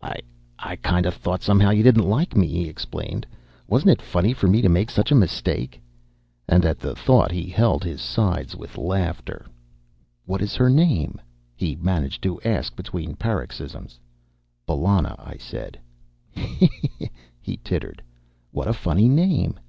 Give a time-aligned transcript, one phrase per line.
[0.00, 3.26] "I—I kind of thought, somehow, you didn't like me," he explained.
[3.68, 5.78] "Wasn't it funny for me to make such a mistake?"
[6.48, 9.44] And at the thought he held his sides with laughter.
[10.24, 11.20] "What is her name?"
[11.54, 14.00] he managed to ask between paroxysms.
[14.66, 15.78] "Bellona," I said.
[16.30, 16.70] "He!
[16.96, 17.10] he!"
[17.42, 18.02] he tittered.
[18.52, 19.60] "What a funny name."